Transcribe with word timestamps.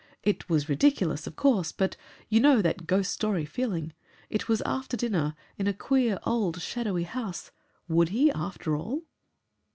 It 0.23 0.49
was 0.49 0.67
ridiculous, 0.67 1.27
of 1.27 1.35
course, 1.35 1.71
but 1.71 1.95
you 2.27 2.39
know 2.39 2.59
that 2.63 2.87
ghost 2.87 3.11
story 3.13 3.45
feeling. 3.45 3.93
It 4.31 4.49
was 4.49 4.63
after 4.65 4.97
dinner, 4.97 5.35
in 5.59 5.67
a 5.67 5.75
queer, 5.75 6.17
old 6.23 6.59
shadowy 6.59 7.03
house. 7.03 7.51
Would 7.87 8.09
he, 8.09 8.31
after 8.31 8.75
all 8.75 9.03